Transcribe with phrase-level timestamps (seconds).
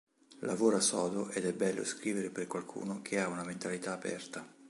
[0.39, 4.43] Lavora sodo ed è bello scrivere per qualcuno che ha una mentalità aperta".